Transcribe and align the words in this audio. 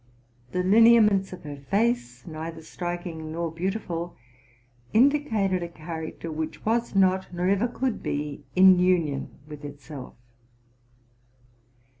The 0.51 0.63
lineaments 0.63 1.31
of 1.31 1.43
her 1.43 1.57
face, 1.57 2.25
neither 2.25 2.63
striking 2.63 3.31
nor 3.31 3.51
beautiful, 3.51 4.15
indicated 4.93 5.61
a 5.61 5.69
character 5.69 6.31
which 6.31 6.65
was 6.65 6.95
not 6.95 7.31
nor 7.31 7.47
ever 7.47 7.67
could 7.67 8.01
be 8.01 8.43
in 8.55 8.79
union 8.79 9.37
with 9.47 9.63
itself. 9.63 10.15